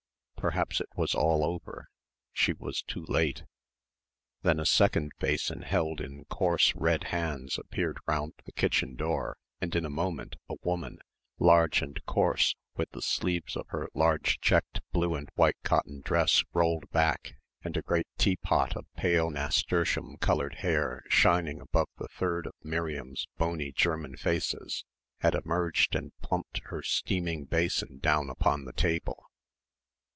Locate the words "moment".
9.91-10.37